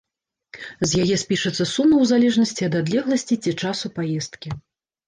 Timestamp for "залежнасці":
2.13-2.69